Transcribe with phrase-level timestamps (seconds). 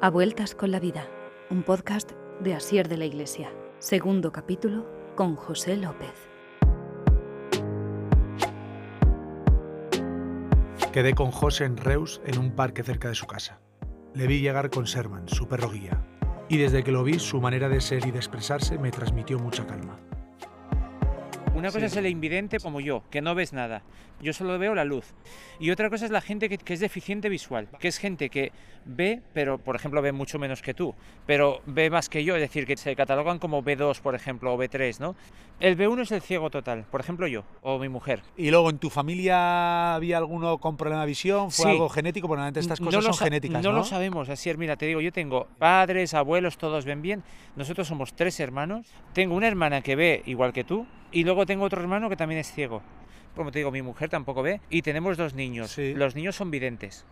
[0.00, 1.08] A Vueltas con la Vida,
[1.50, 3.50] un podcast de Asier de la Iglesia.
[3.80, 4.86] Segundo capítulo
[5.16, 6.14] con José López.
[10.92, 13.58] Quedé con José en Reus en un parque cerca de su casa.
[14.14, 16.06] Le vi llegar con Sherman, su perro guía,
[16.48, 19.66] y desde que lo vi su manera de ser y de expresarse me transmitió mucha
[19.66, 19.98] calma.
[21.58, 23.82] Una cosa es el invidente como yo, que no ves nada.
[24.20, 25.14] Yo solo veo la luz.
[25.60, 28.52] Y otra cosa es la gente que, que, es deficiente visual, que es gente que
[28.84, 30.94] ve, pero por ejemplo ve mucho menos que tú,
[31.26, 34.58] pero ve más que yo, es decir, que se catalogan como B2, por ejemplo, o
[34.58, 35.14] B3, ¿no?
[35.60, 38.22] El B1 es el ciego total, por ejemplo yo, o mi mujer.
[38.36, 41.50] ¿Y luego en tu familia había alguno con problema de visión?
[41.50, 41.70] ¿Fue Sí.
[41.70, 42.28] algo genético?
[42.28, 43.72] Normalmente estas cosas no son genéticas, ¿no?
[43.72, 44.56] No lo sabemos, así es.
[44.56, 47.24] Mira, te digo, yo tengo padres, abuelos, todos ven bien.
[47.56, 48.86] Nosotros somos tres hermanos.
[49.12, 52.40] Tengo una hermana que ve igual que tú y luego tengo otro hermano que también
[52.40, 52.82] es ciego.
[53.36, 55.70] Como te digo, mi mujer tampoco ve y tenemos dos niños.
[55.70, 55.94] Sí.
[55.94, 57.04] Los niños son videntes.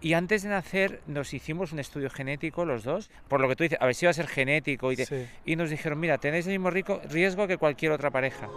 [0.00, 3.64] Y antes de nacer nos hicimos un estudio genético los dos, por lo que tú
[3.64, 5.26] dices, a ver si iba a ser genético y, te- Sí.
[5.44, 8.48] y nos dijeron, mira, tenéis el mismo rico- riesgo que cualquier otra pareja.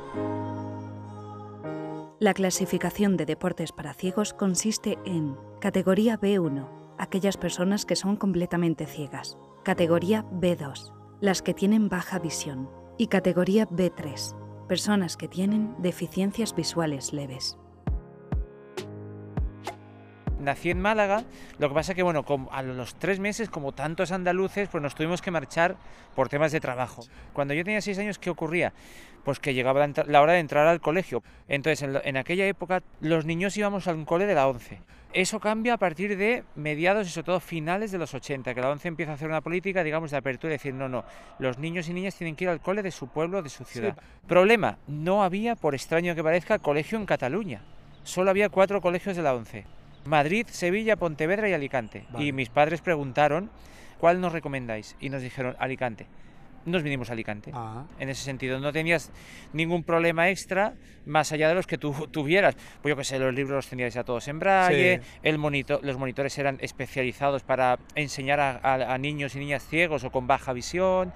[2.20, 8.86] La clasificación de deportes para ciegos consiste en categoría B1, aquellas personas que son completamente
[8.88, 14.36] ciegas, categoría B2, las que tienen baja visión, y categoría B3,
[14.68, 17.58] personas que tienen deficiencias visuales leves.
[20.48, 21.26] Nací en Málaga,
[21.60, 25.22] lo que pasa que, bueno, a los tres meses, como tantos andaluces, pues nos tuvimos
[25.22, 25.76] que marchar
[26.16, 27.04] por temas de trabajo.
[27.34, 28.72] Cuando yo tenía seis años, ¿qué ocurría?
[29.26, 31.22] Pues que llegaba la, hora de entrar al colegio.
[31.50, 34.80] Entonces, en, aquella época, los niños íbamos a un cole de la 11.
[35.12, 38.70] Eso cambia a partir de mediados y sobre todo finales de los 80, que la
[38.70, 41.04] 11 empieza a hacer una política, digamos, de apertura y decir, no, no,
[41.40, 43.98] los niños y niñas tienen que ir al cole de su pueblo, de su ciudad.
[44.28, 47.64] Problema, no había, por extraño que parezca, colegio en Cataluña.
[48.06, 49.77] Solo había cuatro colegios de la 11.
[50.08, 52.06] Madrid, Sevilla, Pontevedra y Alicante.
[52.10, 52.26] Vale.
[52.26, 53.50] Y mis padres preguntaron,
[54.00, 54.96] ¿cuál nos recomendáis?
[55.00, 56.08] Y nos dijeron, Alicante.
[56.66, 57.52] Nos vinimos a Alicante.
[57.54, 59.10] Ah, En ese sentido, no tenías
[59.54, 60.74] ningún problema extra
[61.06, 62.56] más allá de los que tú tuvieras.
[62.82, 65.20] Pues yo que sé, los libros los teníais ya todos en braille, Sí.
[65.24, 70.04] el monito- los monitores eran especializados para enseñar a, a- a niños y niñas ciegos
[70.04, 71.14] o con baja visión.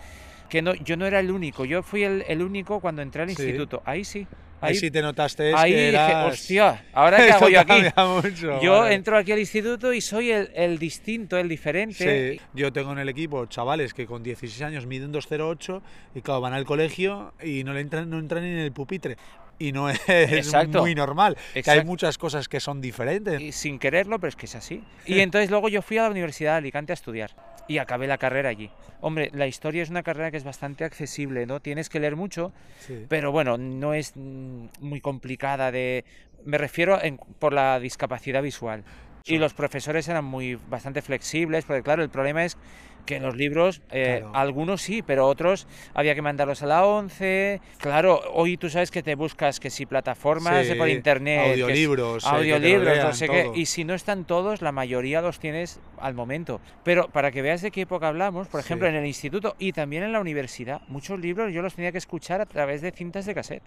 [0.51, 3.29] Que no, yo no era el único, yo fui el, el único cuando entré al
[3.29, 3.41] Sí.
[3.41, 3.81] instituto.
[3.85, 4.27] Ahí sí.
[4.59, 7.73] ahí, sí te notaste ahí que dije, hostia, ¿ahora qué hago yo aquí?
[8.21, 8.95] mucho, Yo vale.
[8.95, 12.33] entro aquí al instituto y soy el, el distinto, el diferente.
[12.33, 15.81] Sí, yo tengo en el equipo chavales que con 16 años miden 2,08
[16.15, 19.15] y claro, van al colegio y no le entran, no entran ni en el pupitre.
[19.57, 20.81] Y no es Exacto.
[20.81, 21.37] muy normal.
[21.53, 23.39] Que hay muchas cosas que son diferentes.
[23.39, 24.83] Y sin quererlo, pero es que es así.
[25.05, 27.29] Y entonces luego yo fui a la Universidad de Alicante a estudiar
[27.67, 28.69] y acabé la carrera allí.
[29.01, 31.59] Hombre, la historia es una carrera que es bastante accesible, ¿no?
[31.59, 33.05] Tienes que leer mucho, Sí.
[33.09, 36.05] pero bueno, no es mm, muy complicada de...
[36.43, 38.83] Me refiero en- por la discapacidad visual.
[39.23, 42.57] Y los profesores eran muy bastante flexibles, porque claro, el problema es
[43.05, 44.35] que los libros, eh, Claro.
[44.35, 47.61] algunos sí, pero otros había que mandarlos a la 11.
[47.77, 52.23] Claro, hoy tú sabes que te buscas que si plataformas Sí, por internet, que audiolibros,
[52.23, 55.79] eh, que audiolibros, no sé qué, y si no están todos, la mayoría los tienes
[55.99, 56.61] al momento.
[56.83, 58.67] Pero para que veas de qué época hablamos, por Sí.
[58.67, 61.97] ejemplo, en el instituto y también en la universidad, muchos libros yo los tenía que
[61.97, 63.63] escuchar a través de cintas de cassette.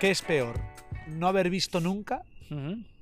[0.00, 0.54] ¿Qué es peor?
[1.08, 2.22] ¿No haber visto nunca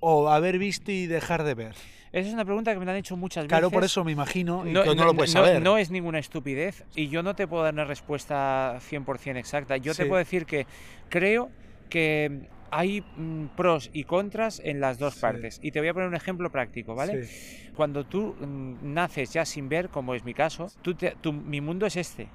[0.00, 1.74] O haber visto y dejar de ver?
[2.12, 3.48] Esa es una pregunta que me la han hecho muchas veces.
[3.50, 5.60] Claro, por eso me imagino y que no, lo puedes no- saber.
[5.62, 9.76] no es ninguna estupidez y yo no te puedo dar una respuesta 100% exacta.
[9.76, 10.66] Yo te puedo decir que
[11.08, 11.50] creo
[11.90, 15.20] que hay mm, pros y contras en las dos Sí.
[15.20, 15.58] partes.
[15.62, 17.24] Y te voy a poner un ejemplo práctico, ¿vale?
[17.26, 17.70] Sí.
[17.76, 21.60] Cuando tú mm, naces ya sin ver, como es mi caso, tú te- tú- mi
[21.60, 22.28] mundo es este.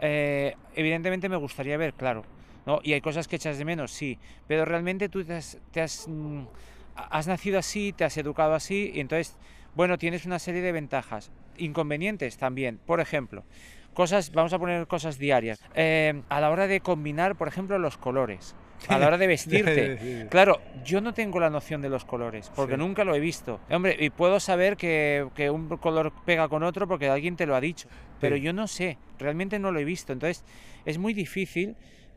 [0.00, 2.24] Eh, evidentemente me gustaría ver, claro.
[2.68, 2.80] ¿No?
[2.82, 4.18] Y hay cosas que echas de menos, sí.
[4.46, 6.42] Pero realmente tú te has, te has, mm,
[6.94, 9.38] has nacido así, te has educado así, y entonces,
[9.74, 11.32] bueno, tienes una serie de ventajas.
[11.56, 12.78] Inconvenientes también.
[12.84, 13.42] Por ejemplo,
[13.94, 15.58] cosas, vamos a poner cosas diarias.
[15.74, 18.54] Eh, a la hora de combinar, por ejemplo, los colores.
[18.86, 20.28] A la hora de vestirte.
[20.30, 22.78] Claro, yo no tengo la noción de los colores, porque Sí.
[22.78, 23.60] nunca lo he visto.
[23.70, 27.56] Hombre, y puedo saber que, que un color pega con otro porque alguien te lo
[27.56, 27.88] ha dicho,
[28.20, 28.42] pero Sí.
[28.42, 30.12] yo no sé, realmente no lo he visto.
[30.12, 30.44] Entonces,
[30.84, 31.74] es muy difícil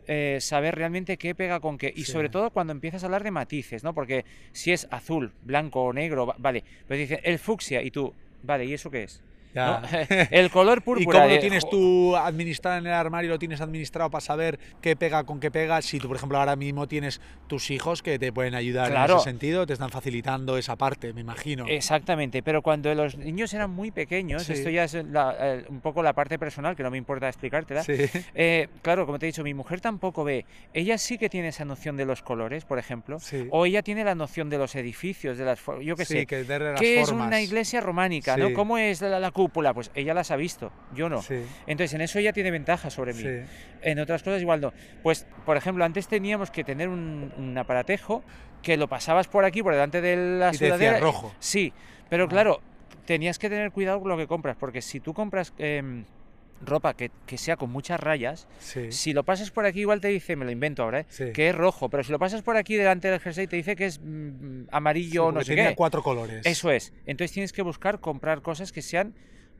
[0.08, 1.92] eh, saber realmente qué pega con qué.
[1.96, 2.12] Y Sí.
[2.12, 3.94] sobre todo cuando empiezas a hablar de matices, ¿no?
[3.94, 8.14] Porque si es azul, blanco o negro, va- vale, pero dicen el fucsia y tú,
[8.44, 9.22] vale, ¿y eso qué es?
[9.54, 9.82] ¿No?
[10.32, 11.22] el color ¿Y púrpura.
[11.24, 13.30] cómo lo tienes tú administrado en el armario?
[13.30, 15.82] ¿Lo tienes administrado para saber qué pega con qué pega?
[15.82, 19.14] Si tú, por ejemplo, ahora mismo tienes tus hijos que te pueden ayudar Claro.
[19.14, 21.66] en ese sentido, te están facilitando esa parte, me imagino.
[21.68, 24.54] Exactamente, pero cuando los niños eran muy pequeños, Sí.
[24.54, 27.84] esto ya es la- eh, un poco la parte personal, que no me importa explicártela.
[27.84, 27.94] Sí.
[28.36, 30.46] Eh, claro, como te he dicho, mi mujer tampoco ve.
[30.74, 33.48] Ella sí que tiene esa noción de los colores, por ejemplo, Sí.
[33.52, 36.26] o ella tiene la noción de los edificios, de las, yo qué Sí, sé.
[36.26, 37.28] que de las ¿Qué es formas.
[37.28, 38.38] una iglesia románica?
[38.38, 38.54] ¿no?
[38.54, 39.74] ¿Cómo es la, la cúpula?
[39.74, 41.22] Pues ella las ha visto, yo no.
[41.22, 43.22] Sí, Entonces, en eso ella tiene ventaja sobre mí.
[43.24, 43.40] sí.
[43.82, 44.74] En otras cosas igual no.
[45.02, 48.24] Pues, por ejemplo, antes teníamos que tener un, un aparatejo
[48.62, 51.00] que lo pasabas por aquí, por delante de la Y sudadera.
[51.00, 51.34] rojo.
[51.40, 51.74] Sí,
[52.10, 52.30] pero Ah.
[52.30, 52.62] claro,
[53.06, 56.06] tenías que tener cuidado con lo que compras, porque si tú compras em,
[56.66, 58.92] ropa que, que sea con muchas rayas, Sí.
[58.92, 61.06] si lo pasas por aquí igual te dice, me lo invento ahora, ¿eh?
[61.10, 61.32] Sí.
[61.34, 63.86] que es rojo, pero si lo pasas por aquí delante del jersey te dice que
[63.86, 65.76] es mm, amarillo Sí, no sé tenía qué.
[65.76, 66.46] cuatro colores.
[66.46, 66.94] Eso es.
[67.06, 69.14] Entonces tienes que buscar comprar cosas que sean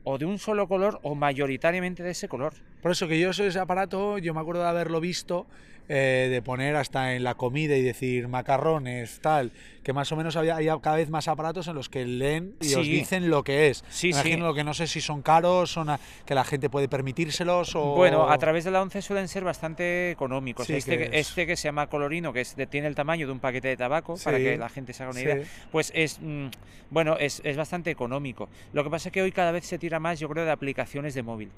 [0.04, 2.54] o de un solo color o mayoritariamente de ese color.
[2.80, 5.46] Por eso que yo ese aparato, yo me acuerdo de haberlo visto,
[5.88, 9.52] eh, de poner hasta en la comida y decir macarrones, tal,
[9.82, 12.86] que más o menos había, cada vez más aparatos en los que leen y os
[12.86, 13.84] dicen lo que es.
[13.90, 14.42] Sí, imagino sí.
[14.42, 17.94] lo que no sé si son caros, son a- que la gente puede permitírselos o...
[17.96, 20.70] Bueno, a través de la 11 suelen ser bastante económicos.
[20.70, 23.40] Este, que es- este que se llama colorino, que es tiene el tamaño de un
[23.40, 25.38] paquete de tabaco, para que la gente se haga una idea,
[25.70, 26.46] pues es, mm,
[26.90, 28.48] bueno, es, es bastante económico.
[28.72, 31.14] Lo que pasa es que hoy cada vez se tira más, yo creo, de aplicaciones
[31.14, 31.50] de móvil.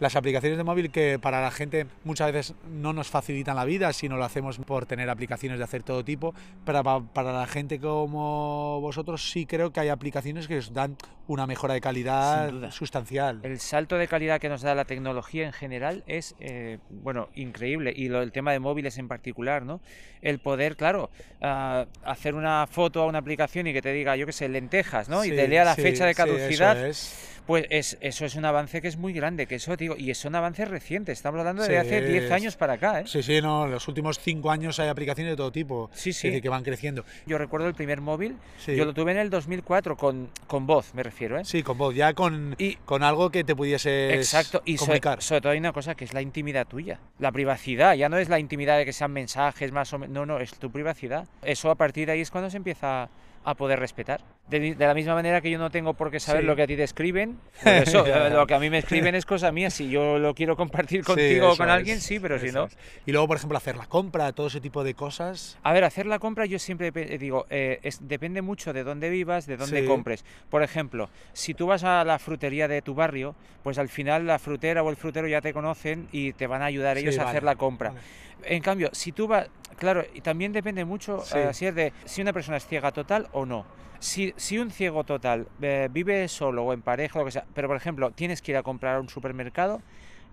[0.00, 3.92] Las aplicaciones de móvil que para la gente muchas veces no nos facilitan la vida,
[3.92, 7.78] sino lo hacemos por tener aplicaciones de hacer todo tipo, pero pa- para la gente
[7.78, 13.40] como vosotros sí creo que hay aplicaciones que os dan una mejora de calidad sustancial.
[13.42, 17.92] El salto de calidad que nos da la tecnología en general es, eh, bueno, increíble.
[17.94, 19.80] Y lo, el tema de móviles en particular, ¿no?
[20.22, 21.10] El poder, claro,
[21.42, 25.08] ah, hacer una foto a una aplicación y que te diga, yo qué sé, lentejas,
[25.08, 25.24] ¿no?
[25.24, 26.86] y Sí, te lea la sí, fecha de sí, eso caducidad.
[26.86, 27.39] es.
[27.50, 30.36] Pues es, eso es un avance que es muy grande, que eso digo, y son
[30.36, 33.04] avances recientes, estamos hablando de Sí, hace 10 es- años para acá, ¿eh?
[33.08, 35.90] Sí, sí, no, en los últimos cinco años hay aplicaciones de todo tipo.
[35.92, 36.28] Sí, sí.
[36.28, 37.04] decir, que van creciendo.
[37.26, 38.76] Yo recuerdo el primer móvil, Sí.
[38.76, 41.44] yo lo tuve en el 2004 con, con voz, me refiero, ¿eh?
[41.44, 45.20] Sí, con voz, ya con, Y- con algo que te pudiese Exacto, y sobre, comunicar.
[45.20, 48.28] sobre todo hay una cosa que es la intimidad tuya, la privacidad, ya no es
[48.28, 51.26] la intimidad de que sean mensajes más o menos, no, no, es tu privacidad.
[51.42, 53.08] Eso a partir de ahí es cuando se empieza
[53.44, 54.20] a poder respetar.
[54.48, 56.46] De, de la misma manera que yo no tengo por qué saber Sí.
[56.48, 59.14] lo que a ti te escriben, pues eso, eh, lo que a mí me escriben
[59.14, 62.02] es cosa mía, si yo lo quiero compartir Sí, contigo o eso con alguien, es,
[62.04, 62.64] sí, pero si no...
[62.64, 62.76] es.
[63.06, 65.56] Y luego, por ejemplo, hacer la compra, todo ese tipo de cosas.
[65.62, 69.08] A ver, hacer la compra yo siempre pe- digo, eh, es- depende mucho de dónde
[69.08, 69.86] vivas, de dónde Sí.
[69.86, 70.24] compres.
[70.50, 74.38] Por ejemplo, si tú vas a la frutería de tu barrio, pues al final la
[74.40, 77.24] frutera o el frutero ya te conocen y te van a ayudar ellos Sí, a
[77.28, 77.88] hacer vale, la compra.
[77.90, 78.00] vale.
[78.44, 81.38] En cambio, si tú vas, claro, y también depende mucho Sí.
[81.38, 83.66] eh, si es de si una persona es ciega total o no.
[83.98, 87.68] Si, si un ciego total eh, vive solo o en pareja, lo que sea, pero
[87.68, 89.82] por ejemplo tienes que ir a comprar a un supermercado,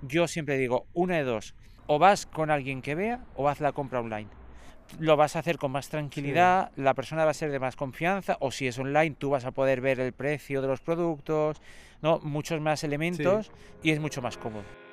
[0.01, 1.54] yo siempre digo una de dos,
[1.86, 4.30] o vas con alguien que vea o haz la compra online.
[5.00, 8.38] Lo vas a hacer con más tranquilidad, la persona va a ser de más confianza,
[8.39, 11.62] o si es online tú vas a poder ver el precio de los productos,
[12.01, 12.19] ¿no?
[12.19, 13.51] muchos más elementos
[13.83, 14.86] y es mucho más cómodo.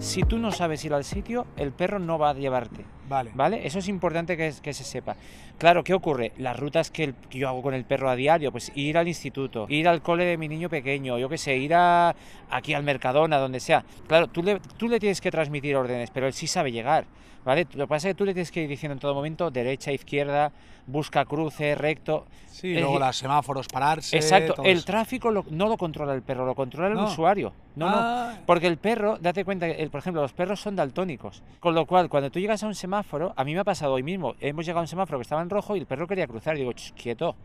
[0.00, 2.86] Si tú no sabes ir al sitio, el perro no va a llevarte.
[3.10, 3.32] Vale.
[3.34, 3.66] ¿Vale?
[3.66, 5.16] Eso es importante que, que se sepa.
[5.58, 6.32] Claro, ¿qué ocurre?
[6.38, 9.08] Las rutas que, el- que yo hago con el perro a diario, pues ir al
[9.08, 12.14] instituto, ir al cole de mi niño pequeño, yo qué sé, ir a,
[12.50, 13.84] aquí al Mercadona, donde sea.
[14.06, 17.04] Claro, tú le, tú le tienes que transmitir órdenes, pero él sí sabe llegar.
[17.42, 17.66] ¿Vale?
[17.72, 19.90] Lo que pasa es que tú le tienes que ir diciendo en todo momento derecha,
[19.90, 20.52] izquierda,
[20.86, 22.26] busca cruce, recto.
[22.48, 24.14] Sí, Eh, luego los semáforos, pararse.
[24.14, 24.84] Exacto, el eso.
[24.84, 27.04] tráfico lo- no lo controla el perro, lo controla el No.
[27.06, 27.54] usuario.
[27.76, 27.96] No, no.
[27.98, 31.42] Ah, Porque el perro, date cuenta, el- por ejemplo, los perros son daltónicos.
[31.60, 32.99] Con lo cual, cuando tú llegas a un semáforo,
[33.36, 35.50] a mí me ha pasado hoy mismo, hemos llegado a un semáforo que estaba en
[35.50, 36.56] rojo y el perro quería cruzar.
[36.56, 37.36] Digo, "Ch, quieto,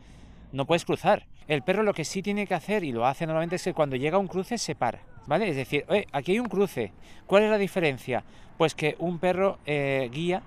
[0.52, 1.26] no puedes cruzar.
[1.48, 3.96] El perro lo que sí tiene que hacer, y lo hace normalmente, es que cuando
[3.96, 5.00] llega a un cruce se para.
[5.28, 5.50] ¿Vale?
[5.50, 6.92] Es decir, "Oye, aquí hay un cruce.
[7.26, 8.24] ¿Cuál es la diferencia?
[8.58, 10.42] Pues que un perro eh, guía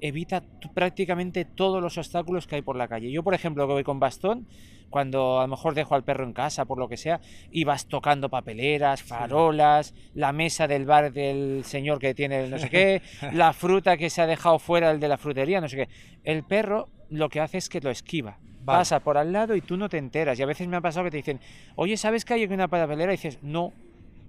[0.00, 3.10] evita t- prácticamente todos los obstáculos que hay por la calle.
[3.10, 4.46] Yo, por ejemplo, que voy con bastón,
[4.90, 7.86] cuando a lo mejor dejo al perro en casa, por lo que sea, y vas
[7.86, 13.02] tocando papeleras, farolas, la mesa del bar del señor que tiene el no sé qué,
[13.32, 15.88] la fruta que se ha dejado fuera el de la frutería, no sé qué.
[16.24, 18.38] El perro lo que hace es que lo esquiva.
[18.60, 18.80] Vale.
[18.80, 20.38] Pasa por al lado y tú no te enteras.
[20.38, 21.40] Y a veces me ha pasado que te dicen,
[21.76, 23.12] oye, ¿sabes que hay una papelera?
[23.12, 23.72] Y dices, no,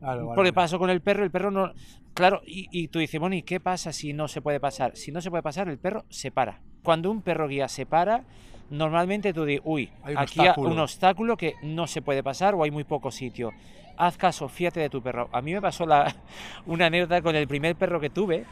[0.01, 1.72] vale, vale, porque paso con el perro, el perro no.
[2.13, 4.96] Claro, y, y tú dices, bueno, ¿y qué pasa si no se puede pasar?
[4.96, 6.60] Si no se puede pasar, el perro se para.
[6.84, 8.24] Cuando un perro guía se para,
[8.70, 12.63] normalmente tú dices, uy, Hay aquí hay un obstáculo que no se puede pasar o
[12.63, 13.51] hay muy poco sitio.
[13.98, 15.29] Haz caso, fíjate de tu perro.
[15.32, 16.13] A mí me pasó la,
[16.65, 18.46] una anécdota con el primer perro que tuve,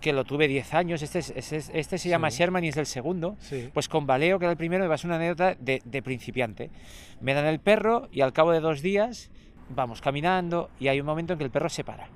[0.00, 2.38] que lo tuve 10 años, este, es- este, es- este se llama Sí.
[2.38, 3.68] Sherman y es el segundo, Sí.
[3.72, 6.70] pues con Baleo, que era el primero, me pasó una anécdota de, de principiante.
[7.20, 9.30] Me dan el perro y al cabo de dos días
[9.68, 12.08] vamos caminando y hay un momento en que el perro se para.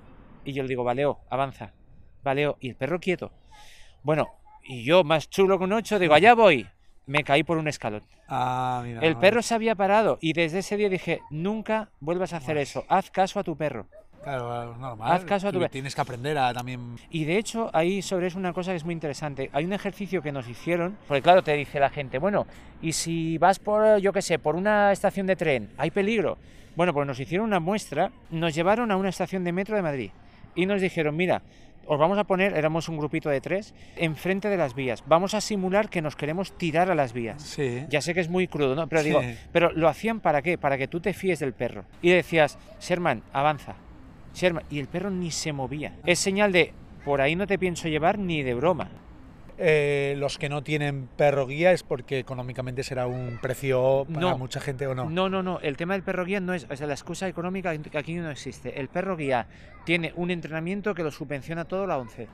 [0.44, 1.72] Y yo le digo, Baleo, avanza.
[2.22, 3.30] Baleo, y el perro quieto.
[4.02, 4.28] Bueno,
[4.64, 6.66] y yo, más chulo que un ocho, digo, allá voy.
[7.06, 8.02] Me caí por un escalón.
[8.28, 9.00] Ah, mira.
[9.00, 12.84] El perro se había parado y desde ese día dije, nunca vuelvas a hacer eso,
[12.88, 13.86] haz caso a tu perro.
[14.22, 15.12] Claro, normal.
[15.12, 16.96] Haz caso a tu Tú pe- Tienes que aprender a también.
[17.08, 19.48] Y de hecho, ahí sobre eso una cosa que es muy interesante.
[19.52, 22.46] Hay un ejercicio que nos hicieron, porque claro, te dice la gente, bueno,
[22.82, 26.36] y si vas por, yo qué sé, por una estación de tren, hay peligro.
[26.76, 30.10] Bueno, pues nos hicieron una muestra, nos llevaron a una estación de metro de Madrid
[30.54, 31.42] y nos dijeron, mira,
[31.86, 35.02] os vamos a poner, éramos un grupito de tres, enfrente de las vías.
[35.06, 37.42] Vamos a simular que nos queremos tirar a las vías.
[37.42, 37.84] Sí.
[37.88, 38.86] Ya sé que es muy crudo, ¿no?
[38.88, 39.08] Pero Sí.
[39.08, 39.20] digo,
[39.52, 40.56] pero lo hacían para qué?
[40.58, 41.84] Para que tú te fíes del perro.
[42.02, 43.74] Y decías, Sherman, avanza.
[44.34, 45.94] Sherman, y el perro ni se movía.
[46.06, 46.72] Es señal de,
[47.04, 48.88] por ahí no te pienso llevar ni de broma.
[49.62, 54.38] Eh, los que no tienen perro guía es porque económicamente será un precio para No.
[54.38, 55.10] mucha gente o no.
[55.10, 55.60] No, no, no.
[55.60, 58.80] El tema del perro guía no es, o sea, la excusa económica aquí no existe.
[58.80, 59.48] El perro guía
[59.84, 62.26] tiene un entrenamiento que lo subvenciona todo la ONCE.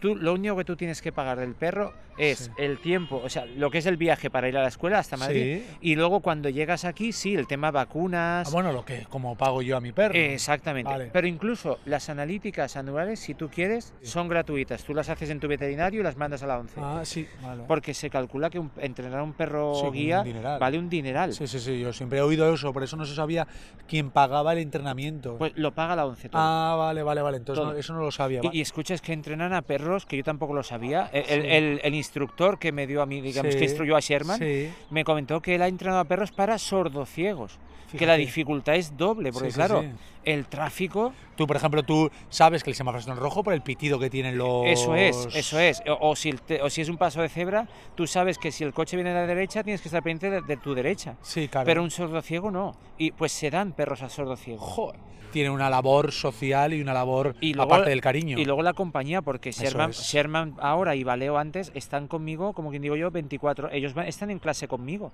[0.00, 2.50] Tú, lo único que tú tienes que pagar del perro es Sí.
[2.58, 5.16] el tiempo, o sea, lo que es el viaje para ir a la escuela hasta
[5.18, 5.60] Madrid.
[5.68, 5.76] Sí.
[5.82, 8.48] Y luego cuando llegas aquí, sí, el tema vacunas.
[8.48, 10.14] Ah, bueno, lo que como pago yo a mi perro.
[10.14, 10.90] Exactamente.
[10.90, 11.10] Vale.
[11.12, 14.08] Pero incluso las analíticas anuales, si tú quieres, Sí.
[14.08, 14.82] son gratuitas.
[14.84, 16.80] Tú las haces en tu veterinario y las mandas a la ONCE.
[16.82, 17.64] Ah, sí, vale.
[17.68, 20.24] Porque se calcula que un- entrenar a un perro un guía
[20.58, 21.34] vale un dineral.
[21.34, 23.46] Sí, sí, sí, yo siempre he oído eso, por eso no se sabía
[23.86, 25.36] quién pagaba el entrenamiento.
[25.36, 26.40] Pues lo paga la ONCE todo.
[26.42, 28.40] ah, vale, vale, vale, entonces no- eso no lo sabía.
[28.42, 28.56] Y, vale.
[28.58, 31.08] y escuchas que entrenan a perros que yo tampoco lo sabía.
[31.12, 31.48] El, el- Sí.
[31.50, 34.70] el- el instructor que me dio a mí, digamos, Sí, que instruyó a Sherman, Sí,
[34.90, 37.58] me comentó que él ha entrenado a perros para sordociegos.
[37.90, 38.18] Que la fíjate.
[38.18, 39.84] dificultad es doble, porque claro,
[40.24, 43.60] el tráfico Tú, por ejemplo, tú sabes que el semáforo está en rojo por el
[43.62, 44.66] pitido que tienen los...
[44.66, 45.82] Eso es, eso es.
[45.86, 48.64] O, o si te- o si es un paso de cebra, tú sabes que si
[48.64, 51.14] el coche viene de la derecha, tienes que estar pendiente de, de tu derecha.
[51.22, 51.64] Sí, claro.
[51.66, 52.74] Pero un sordociego no.
[52.98, 54.58] Y pues se dan perros a sordociego.
[54.60, 54.98] Joder,
[55.32, 58.38] tiene una labor social y una labor Y luego- aparte del cariño.
[58.38, 59.96] Y luego la compañía, porque Eso Sherman, es.
[60.02, 63.70] Sherman ahora y Valeo antes están conmigo, como quien digo yo, 24.
[63.72, 65.12] Ellos van- están en clase conmigo.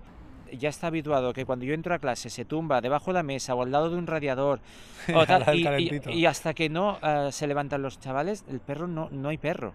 [0.59, 3.55] Ya está habituado que cuando yo entro a clase se tumba debajo de la mesa
[3.55, 4.61] o al lado de un radiador
[5.15, 6.11] o tal, Al y, y- calentito.
[6.11, 9.73] y hasta que no eh, se levantan los chavales, el perro no, no hay perro.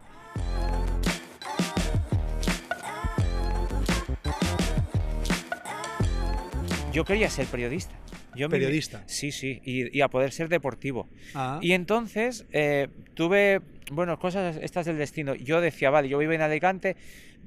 [6.91, 7.93] Yo quería ser periodista.
[8.37, 9.03] Yo me- Periodista.
[9.07, 11.07] Sí, sí, y, y a poder ser deportivo.
[11.35, 15.35] Ah, Y entonces eh, tuve, bueno, cosas estas del destino.
[15.35, 16.95] Yo decía, vale, yo vivo en Alicante,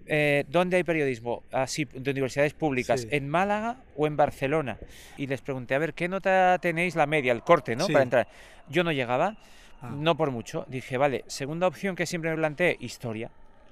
[0.06, 1.44] eh, ¿dónde hay periodismo?
[1.52, 3.08] Así, de universidades públicas, Sí.
[3.12, 4.78] ¿en Málaga o en Barcelona?
[5.16, 7.86] Y les pregunté, a ver, ¿qué nota tenéis la media, el corte, ¿no?
[7.86, 7.92] Sí.
[7.92, 8.28] Para entrar.
[8.68, 9.36] Yo no llegaba,
[9.82, 9.94] Ah.
[9.96, 10.66] no por mucho.
[10.68, 13.30] Dije, vale, segunda opción que siempre me planteé, historia.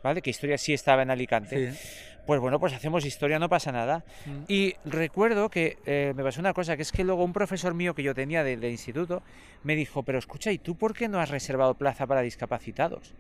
[0.09, 0.23] ¿Vale?
[0.23, 1.73] Que historia sí estaba en Alicante.
[1.73, 1.79] sí.
[2.27, 4.05] Pues bueno, pues hacemos historia, no pasa nada.
[4.27, 4.31] Mm.
[4.49, 7.95] Y recuerdo que eh, me pasó una cosa, que es que luego un profesor mío
[7.95, 9.23] que yo tenía de- instituto
[9.63, 13.15] me dijo, pero escucha, ¿y tú por qué no has reservado plaza para discapacitados?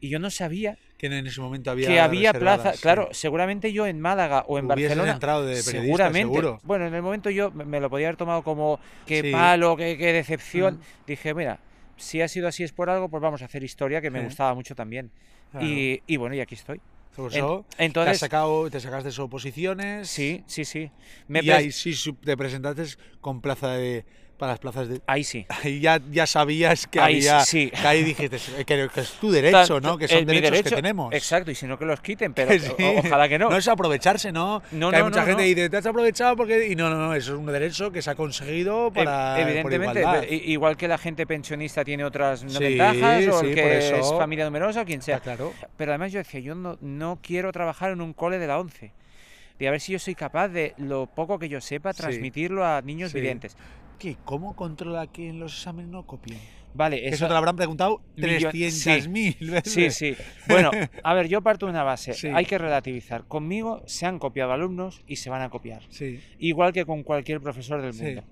[0.00, 2.74] Y yo no sabía Que en ese momento había que había plaza.
[2.74, 2.80] sí.
[2.82, 5.12] Claro, seguramente yo en Málaga o en Barcelona.
[5.12, 6.20] entrado de seguramente.
[6.20, 6.60] seguro.
[6.62, 9.32] Bueno, en el momento yo me me lo podía haber tomado como qué Sí.
[9.32, 10.74] palo, qué, qué decepción.
[10.74, 11.06] Mm.
[11.08, 11.58] Dije, mira,
[11.96, 14.26] si ha sido así es por algo, pues vamos a hacer historia, que me Sí.
[14.26, 15.10] gustaba mucho también.
[15.54, 15.66] Claro.
[15.68, 16.80] Y, y bueno, y aquí estoy.
[17.16, 20.08] En- eso te, has entonces, sacado, te sacaste sus oposiciones.
[20.08, 20.90] sí, sí, sí.
[21.28, 21.94] Me y ahí sí
[22.24, 22.84] te presentaste
[23.20, 24.04] con plaza de,
[24.38, 25.00] para las plazas de...
[25.06, 25.46] ahí sí.
[25.62, 27.40] Ahí ya, ya sabías que Ahí había...
[27.44, 27.70] sí.
[27.80, 29.96] Que ahí dijiste que, que es tu derecho, ¿no?
[29.98, 31.12] Que son derechos derecho, que tenemos.
[31.14, 32.70] Exacto, y si no que los quiten, pero Sí.
[32.82, 33.48] o- ojalá que no.
[33.50, 34.62] No es aprovecharse, ¿no?
[34.72, 36.68] No, que hay no, mucha no, gente que dice, te has aprovechado porque...
[36.68, 39.34] Y no, no, no, eso es un derecho que se ha conseguido para...
[39.36, 40.24] por Evidentemente, igualdad.
[40.28, 43.78] i- igual que la gente pensionista tiene otras Sí, ventajas, o sí, el por que
[43.98, 45.20] es familia numerosa, o quien sea.
[45.20, 45.52] Claro.
[45.76, 48.92] Pero además yo decía, yo no, no quiero trabajar en un cole de la 11.
[49.58, 52.02] Y a ver si yo soy capaz de lo poco que yo sepa Sí.
[52.02, 53.20] transmitirlo a niños Sí.
[53.20, 53.56] videntes.
[53.98, 54.16] ¿Qué?
[54.24, 56.38] ¿Cómo controla que en los exámenes no copien?
[56.76, 59.72] Vale, Eso eso, te lo habrán preguntado Millón- 300.000 veces.
[59.72, 60.16] Sí, sí.
[60.48, 60.72] Bueno,
[61.04, 62.14] a ver, yo parto de una base.
[62.14, 62.26] Sí.
[62.34, 63.24] Hay que relativizar.
[63.28, 65.82] Conmigo se han copiado alumnos y se van a copiar.
[65.90, 68.02] Sí, Igual que con cualquier profesor del Sí.
[68.02, 68.24] mundo.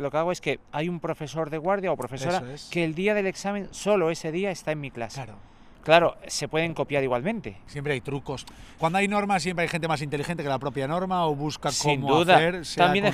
[0.00, 2.64] Lo que hago es que hay un profesor de guardia o profesora Eso es.
[2.72, 5.22] que el día del examen, solo ese día, está en mi clase.
[5.22, 5.38] claro.
[5.86, 7.58] Claro, se pueden copiar igualmente.
[7.68, 8.44] Siempre hay trucos.
[8.76, 12.00] Cuando hay normas, siempre hay gente más inteligente que la propia norma o busca Sin
[12.00, 12.34] cómo duda.
[12.34, 13.12] hacer, sea También hay-.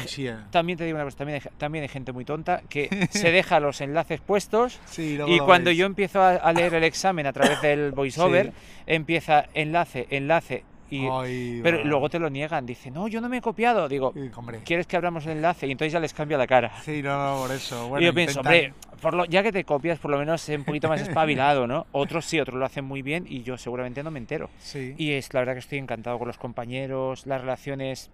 [0.50, 3.60] También te digo una cosa, también hay, también hay gente muy tonta que se deja
[3.60, 5.76] los enlaces puestos Sí, y cuando ves.
[5.76, 8.54] yo empiezo a, a leer el examen a través del voiceover,
[8.86, 13.38] empieza enlace, enlace Y, Ay, pero luego te lo niegan, dicen, no, yo no me
[13.38, 13.88] he copiado.
[13.88, 14.30] Digo, Sí.
[14.62, 15.66] ¿quieres que abramos el enlace?
[15.66, 16.70] Y entonces ya les cambia la cara.
[16.82, 17.88] Sí, no, no, por eso.
[17.88, 20.54] Bueno, y yo pienso, hombre, por lo, ya que te copias, por lo menos sé
[20.54, 21.86] un poquito más espabilado, ¿no?
[21.92, 24.50] Otros sí, otros lo hacen muy bien y yo seguramente no me entero.
[24.58, 24.94] Sí.
[24.98, 28.10] Y es la verdad que estoy encantado con los compañeros, las relaciones.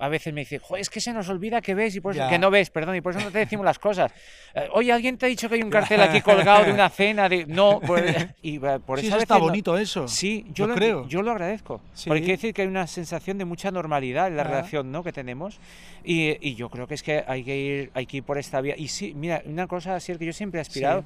[0.00, 2.28] A veces me "Joder, es que se nos olvida que ves y por eso, Ya.
[2.28, 4.12] que no ves, perdón, y por eso no te decimos las cosas.
[4.54, 7.28] Eh, Oye, ¿alguien te ha dicho que hay un cartel aquí colgado de una cena?
[7.28, 7.46] De...
[7.46, 10.06] No, pues, y eh, por Sí, eso a eso está no- bonito eso.
[10.06, 11.08] Sí, yo Lo lo, creo.
[11.08, 11.80] yo lo agradezco.
[11.94, 12.08] Sí.
[12.08, 14.46] Porque quiere decir que hay una sensación de mucha normalidad en la Ah.
[14.48, 15.02] relación ¿no?
[15.02, 15.58] que tenemos.
[16.04, 18.60] Y, y yo creo que es que hay que ir, hay que ir por esta
[18.60, 18.74] vía.
[18.78, 21.02] Y sí, mira, una cosa así es que yo siempre he aspirado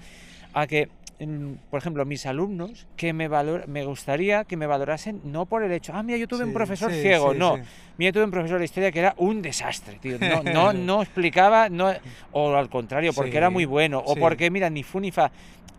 [0.52, 0.88] a que,
[1.70, 5.72] por ejemplo, mis alumnos, que me valor, me gustaría que me valorasen no por el
[5.72, 7.32] hecho, ah, mira, yo tuve un profesor sí, ciego.
[7.32, 7.58] sí, no,
[7.96, 10.18] mira, yo tuve un profesor de historia que era un desastre, tío.
[10.18, 11.92] No, no, no explicaba, no,
[12.32, 15.30] o al contrario, porque era muy bueno, o porque, mira, ni fu ni fa,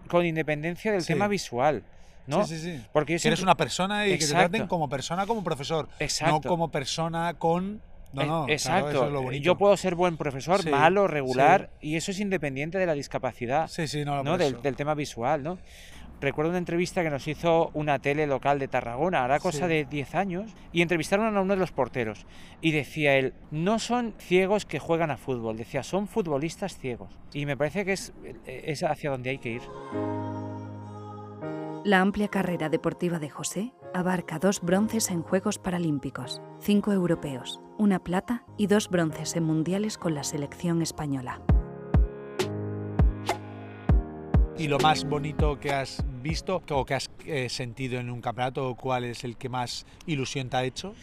[0.07, 1.83] con independencia del tema visual.
[2.27, 2.45] ¿no?
[2.45, 2.85] Sí, sí, sí.
[2.93, 5.89] Porque eres una persona y que te traten como persona, como profesor.
[5.99, 6.35] Exacto.
[6.35, 7.81] No como persona con.
[8.13, 8.45] No, Eh, no.
[8.45, 8.89] claro, Exacto.
[8.89, 9.43] eso es lo bonito.
[9.43, 13.67] Yo puedo ser buen profesor, Sí, malo, regular, y eso es independiente de la discapacidad,
[13.67, 14.37] Sí, sí, no, ¿no?
[14.37, 15.57] Del, del tema visual, ¿no?
[16.21, 19.73] Recuerdo una entrevista que nos hizo una tele local de Tarragona, hará cosa Sí.
[19.73, 22.25] de 10 años, y entrevistaron a uno de los porteros.
[22.61, 27.09] Y decía él, no son ciegos que juegan a fútbol, decía, son futbolistas ciegos.
[27.33, 28.13] Y me parece que es,
[28.45, 29.61] es hacia donde hay que ir.
[31.85, 38.01] La amplia carrera deportiva de José abarca dos bronces en Juegos Paralímpicos, cinco europeos, una
[38.01, 41.41] plata y dos bronces en mundiales con la selección española.
[44.57, 48.75] ¿Y lo más bonito que has visto o que has eh, sentido en un campeonato,
[48.75, 50.93] cuál es el que más ilusión te ha hecho?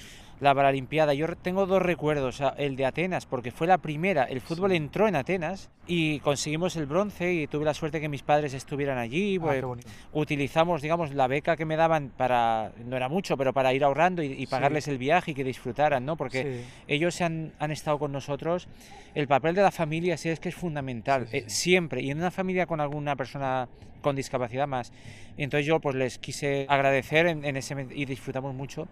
[0.40, 1.12] La Paralimpiada.
[1.14, 4.76] Yo tengo dos recuerdos, el de Atenas, porque fue la primera, el fútbol Sí.
[4.76, 8.97] entró en Atenas y conseguimos el bronce y tuve la suerte que mis padres estuvieran
[8.99, 9.64] allí, Ah, pues,
[10.12, 14.23] utilizamos, digamos, la beca que me daban para, no era mucho, pero para ir ahorrando
[14.23, 16.16] y, y pagarles el viaje y que disfrutaran, ¿no?
[16.16, 16.64] Porque Sí.
[16.88, 18.68] ellos han, han estado con nosotros.
[19.14, 22.30] El papel de la familia sí es que es fundamental, eh, siempre, y en una
[22.30, 23.68] familia con alguna persona
[24.00, 24.92] con discapacidad más.
[25.37, 28.88] Entonces yo pues les quise agradecer en, en ese y disfrutamos mucho.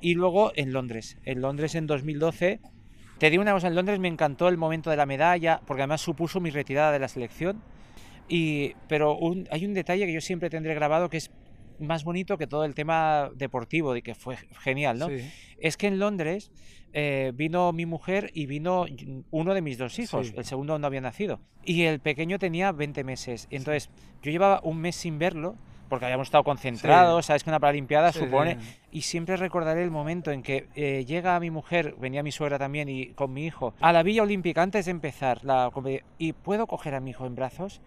[0.00, 2.60] Y luego en Londres, en Londres en 2012,
[3.18, 6.00] te digo una cosa, en Londres me encantó el momento de la medalla, porque además
[6.02, 7.62] supuso mi retirada de la selección.
[8.28, 11.30] Y, pero un- hay un detalle que yo siempre tendré grabado que es
[11.78, 15.08] más bonito que todo el tema deportivo, de que fue genial, ¿no?
[15.08, 15.30] Sí.
[15.58, 16.50] Es que en Londres
[16.92, 18.86] eh, vino mi mujer y vino
[19.30, 20.28] uno de mis dos hijos.
[20.28, 20.34] Sí.
[20.36, 21.40] El segundo no había nacido.
[21.64, 23.46] Y el pequeño tenía 20 meses.
[23.50, 23.90] Entonces,
[24.22, 25.56] yo llevaba un mes sin verlo
[25.88, 28.58] porque habíamos estado concentrados, sabes que una Paralimpiada Sí, supone...
[28.60, 28.76] sí.
[28.92, 32.88] Y siempre recordaré el momento en que eh, llega mi mujer, venía mi suegra también
[32.88, 35.70] y con mi hijo, a la Villa Olímpica antes de empezar la
[36.18, 37.80] y puedo coger a mi hijo en brazos,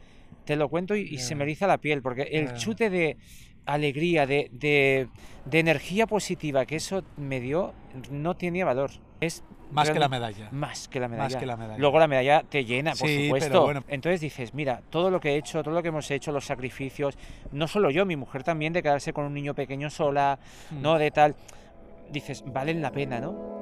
[0.46, 3.18] te lo cuento y, y se me eriza la piel, porque el chute de
[3.66, 5.08] alegría, de, de,
[5.46, 7.74] de energía positiva que eso me dio,
[8.12, 8.92] no tenía valor.
[9.22, 10.50] Es Más que la medalla.
[10.52, 11.40] más que la Más medalla.
[11.40, 11.78] que la medalla.
[11.80, 13.62] Luego la medalla te llena, por Sí, pero supuesto.
[13.64, 13.84] bueno.
[13.88, 17.18] Entonces dices, mira, todo lo que he hecho, todo lo que hemos hecho, los sacrificios,
[17.52, 20.40] no solo yo, mi mujer también, de quedarse con un niño pequeño sola,
[20.72, 20.82] Mm.
[20.82, 20.98] ¿no?
[20.98, 21.36] De tal.
[22.12, 23.60] Dices, valen la pena, ¿no?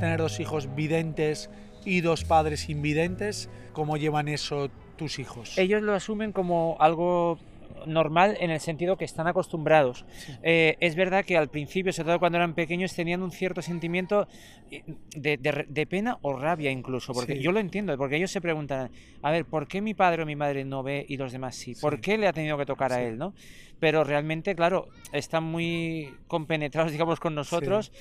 [0.00, 1.50] Tener dos hijos videntes
[1.84, 5.56] y dos padres invidentes, ¿cómo llevan eso tus hijos?
[5.58, 7.38] Ellos lo asumen como algo
[7.86, 10.04] normal en el sentido que están acostumbrados.
[10.42, 14.26] Eh, es verdad que al principio, sobre todo cuando eran pequeños, tenían un cierto sentimiento
[14.70, 14.82] eh,
[15.14, 17.42] de, de re- de pena o rabia incluso, porque Sí.
[17.42, 18.90] yo lo entiendo, porque ellos se preguntan,
[19.22, 21.74] a ver, ¿por qué mi padre o mi madre no ve y los demás sí?
[21.80, 22.00] ¿Por Sí.
[22.00, 23.34] qué le ha tenido que tocar a él, no?
[23.78, 27.92] Pero realmente, claro, están muy compenetrados, digamos, con nosotros.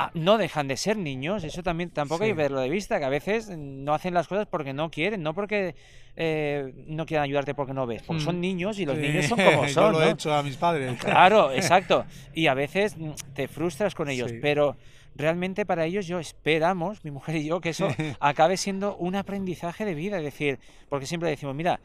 [0.00, 3.04] Ah, no dejan de ser niños, eso también tampoco hay que verlo de vista, que
[3.04, 5.74] a veces no hacen las cosas porque no quieren, no porque
[6.14, 8.24] eh, no quieran ayudarte porque no ves, porque Mm.
[8.24, 9.92] son niños y los niños son como Yo son.
[9.92, 10.04] lo ¿no?
[10.04, 10.98] he hecho a mis padres.
[10.98, 12.04] Claro, exacto.
[12.34, 14.38] Y a veces mm, te frustras con ellos, Sí.
[14.40, 14.76] pero
[15.14, 17.88] realmente para ellos yo esperamos, mi mujer y yo, que eso
[18.20, 20.18] acabe siendo un aprendizaje de vida.
[20.18, 21.80] Es decir, porque siempre decimos, mira,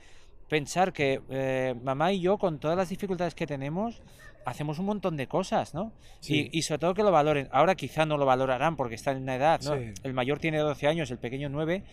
[0.49, 4.01] pensar que eh, mamá y yo, con todas las dificultades que tenemos,
[4.45, 5.91] hacemos un montón de cosas, ¿no?
[6.19, 6.49] Sí.
[6.51, 7.47] Y, y sobre todo que lo valoren.
[7.51, 9.75] Ahora quizá no lo valorarán porque están en una edad, ¿no?
[9.77, 9.91] Sí.
[10.03, 11.83] El mayor tiene 12 años, el pequeño 9,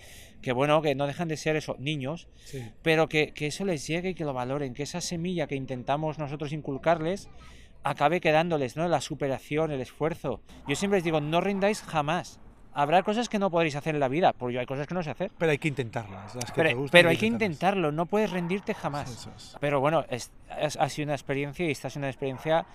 [0.42, 2.62] que bueno, que no dejan de ser eso, niños, Sí.
[2.82, 6.18] pero que, que eso les llegue y que lo valoren, que esa semilla que intentamos
[6.18, 7.28] nosotros inculcarles
[7.82, 8.86] acabe quedándoles, ¿no?
[8.88, 10.42] La superación, el esfuerzo.
[10.68, 12.38] Yo siempre les digo, no rindáis jamás.
[12.72, 15.10] Habrá cosas que no podréis hacer en la vida, porque hay cosas que no sé
[15.10, 15.30] hacer.
[15.38, 16.34] Pero hay que intentarlas.
[16.34, 19.10] Las que te Pero, gustan, pero hay que intentarlo, no puedes rendirte jamás.
[19.10, 19.56] Es.
[19.60, 22.66] Pero bueno, es, es- ha sido una experiencia y esta es una experiencia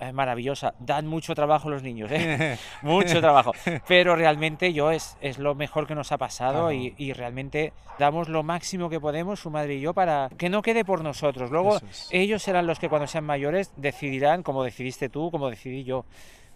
[0.00, 0.74] es maravillosa.
[0.80, 2.58] Dan mucho trabajo los niños, ¿eh?
[2.82, 3.52] mucho trabajo.
[3.88, 8.28] Pero realmente yo es, es lo mejor que nos ha pasado y, y, realmente damos
[8.28, 11.50] lo máximo que podemos, su madre y yo, para que no quede por nosotros.
[11.50, 11.78] Luego
[12.10, 16.04] ellos serán los que cuando sean mayores decidirán, como decidiste tú, como decidí yo,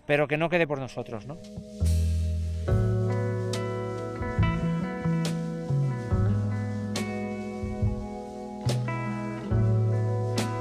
[0.06, 1.38] pero que no quede por nosotros, ¿no?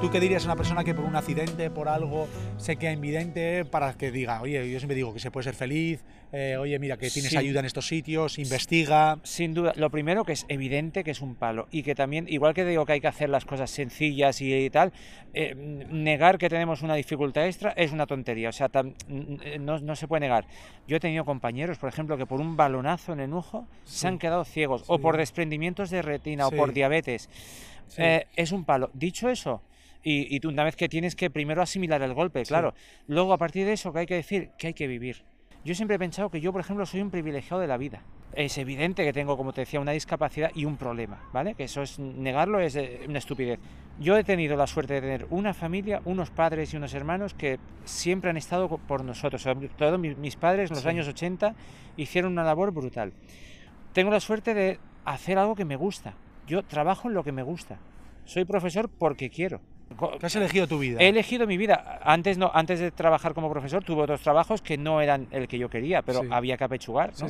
[0.08, 3.66] ¿Tú qué dirías a una persona que por un accidente, por algo, se queda invidente
[3.66, 6.96] para que diga, oye, yo siempre digo que se puede ser feliz, eh, oye, mira,
[6.96, 9.18] que tienes ayuda en estos sitios, investiga?
[9.22, 12.54] Sin duda, lo primero que es evidente que es un palo y que también, igual
[12.54, 14.94] que digo que hay que hacer las cosas sencillas y tal,
[15.34, 18.70] eh, negar que tenemos una dificultad extra es una tontería, o sea,
[19.60, 20.46] no, no, se puede negar.
[20.86, 24.18] Yo he tenido compañeros, por ejemplo, que por un balonazo en el ojo se han
[24.18, 27.28] quedado ciegos, o por desprendimientos de retina, o por diabetes.
[27.98, 28.90] Eh, es un palo.
[28.94, 29.62] Dicho eso,
[30.02, 32.74] y, y, una vez que tienes que primero asimilar el golpe, claro.
[33.06, 35.24] Luego, a partir de eso, que hay que decir que hay que vivir.
[35.64, 38.02] Yo siempre he pensado que yo, por ejemplo, soy un privilegiado de la vida.
[38.34, 41.54] Es evidente que tengo, como te decía, una discapacidad y un problema, ¿vale?
[41.54, 43.58] Que eso es negarlo es eh, una estupidez.
[43.98, 47.58] Yo he tenido la suerte de tener una familia, unos padres y unos hermanos que
[47.84, 49.44] siempre han estado por nosotros.
[49.76, 51.54] Todos mis padres en los años 80
[51.96, 53.12] hicieron una labor brutal.
[53.92, 56.14] Tengo la suerte de hacer algo que me gusta.
[56.46, 57.78] Yo trabajo en lo que me gusta.
[58.24, 59.60] Soy profesor porque quiero.
[60.20, 61.00] ¿Qué has elegido tu vida?
[61.00, 62.00] He elegido mi vida.
[62.02, 65.58] Antes, no, antes de trabajar como profesor tuve otros trabajos que no eran el que
[65.58, 67.12] yo quería, pero había que apechugar.
[67.20, 67.26] ¿no?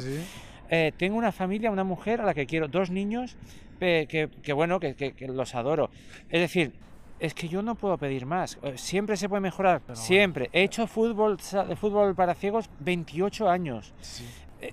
[0.71, 3.37] Eh, tengo una familia, una mujer a la que quiero, dos niños
[3.79, 5.91] que, que, bueno, que, que, los adoro.
[6.29, 6.73] Es decir,
[7.21, 8.59] es que yo no puedo pedir más.
[8.63, 10.51] Eh, siempre se puede mejorar, siempre.
[10.53, 11.39] He hecho fútbol,
[11.77, 13.95] fútbol para ciegos 28 años.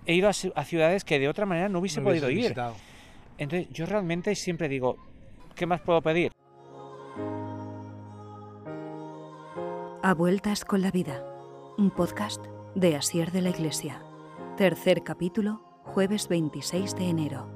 [0.05, 2.55] He ido a, ciudades que de otra manera no hubiese podido ir.
[3.37, 4.97] Entonces, yo realmente siempre digo,
[5.55, 6.31] ¿qué más puedo pedir?
[10.05, 11.25] A Vueltas con la Vida,
[11.79, 14.03] un podcast de Asier de la Iglesia.
[14.55, 17.54] Tercer capítulo, jueves 26 de enero.